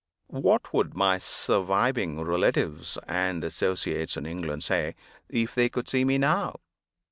What 0.29 0.73
would 0.73 0.95
my 0.95 1.19
surviving 1.19 2.19
relatives 2.19 2.97
and 3.07 3.43
associates 3.43 4.17
in 4.17 4.25
England 4.25 4.63
say, 4.63 4.95
if 5.29 5.53
they 5.53 5.69
could 5.69 5.87
see 5.87 6.03
me 6.05 6.17
now? 6.17 6.55